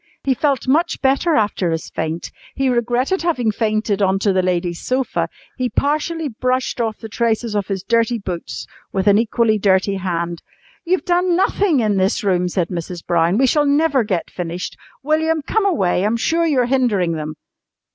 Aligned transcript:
He 0.23 0.33
felt 0.33 0.67
much 0.67 0.99
better 1.03 1.35
after 1.35 1.69
his 1.69 1.91
faint. 1.91 2.31
He 2.55 2.69
regretted 2.69 3.21
having 3.21 3.51
fainted 3.51 4.01
on 4.01 4.17
to 4.17 4.33
the 4.33 4.41
lady's 4.41 4.81
sofa. 4.81 5.29
He 5.57 5.69
partially 5.69 6.27
brushed 6.27 6.81
off 6.81 6.97
the 6.97 7.07
traces 7.07 7.55
of 7.55 7.67
his 7.67 7.83
dirty 7.83 8.17
boots 8.17 8.65
with 8.91 9.05
an 9.05 9.19
equally 9.19 9.59
dirty 9.59 9.97
hand. 9.97 10.41
"You've 10.85 11.05
done 11.05 11.35
nothing 11.35 11.81
in 11.81 11.97
this 11.97 12.23
room," 12.23 12.47
said 12.47 12.69
Mrs. 12.69 13.05
Brown. 13.05 13.37
"We 13.37 13.45
shall 13.45 13.67
never 13.67 14.03
get 14.03 14.31
finished. 14.31 14.75
William, 15.03 15.43
come 15.43 15.67
away! 15.67 16.03
I'm 16.03 16.17
sure 16.17 16.47
you're 16.47 16.65
hindering 16.65 17.11
them." 17.11 17.35